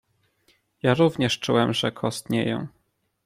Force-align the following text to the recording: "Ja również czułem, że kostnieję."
"Ja 0.83 0.93
również 0.93 1.39
czułem, 1.39 1.73
że 1.73 1.91
kostnieję." 1.91 2.67